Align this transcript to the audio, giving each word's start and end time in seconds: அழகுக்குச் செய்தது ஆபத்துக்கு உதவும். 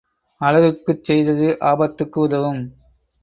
அழகுக்குச் 0.41 1.03
செய்தது 1.03 1.57
ஆபத்துக்கு 1.61 2.19
உதவும். 2.19 2.61